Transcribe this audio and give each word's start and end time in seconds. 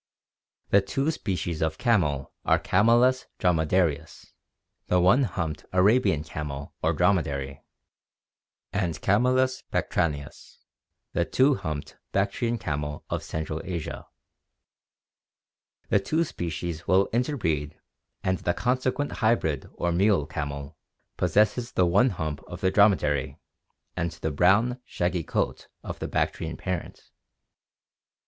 The 0.71 0.81
two 0.81 1.11
species 1.11 1.61
of 1.61 1.77
camel 1.77 2.33
are 2.43 2.57
Camelus 2.57 3.27
dromcdarius, 3.39 4.31
the 4.87 4.99
one 4.99 5.25
humped 5.25 5.65
Arabian 5.71 6.23
camel 6.23 6.73
or 6.81 6.91
dromedary, 6.91 7.61
and 8.73 8.95
C. 8.95 8.99
bactrianus, 9.01 10.57
the 11.13 11.23
two 11.23 11.53
humped 11.53 11.97
Bactrian 12.13 12.57
camel 12.57 13.05
of 13.11 13.21
central 13.21 13.61
Asia. 13.63 14.07
The 15.89 15.99
two 15.99 16.23
species 16.23 16.87
will 16.87 17.07
interbreed 17.13 17.79
and 18.23 18.39
the 18.39 18.55
consequent 18.55 19.11
hybrid 19.21 19.69
or 19.73 19.91
mule 19.91 20.25
camel 20.25 20.79
possesses 21.15 21.73
the 21.73 21.85
one 21.85 22.09
hump 22.09 22.41
of 22.47 22.61
the 22.61 22.71
dromedary 22.71 23.37
and 23.95 24.09
the 24.09 24.31
brown 24.31 24.81
shaggy 24.83 25.21
coat 25.21 25.67
of 25.83 25.99
the 25.99 26.07
Bactrian 26.07 26.57
parent. 26.57 27.01